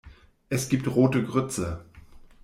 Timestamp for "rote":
0.87-1.23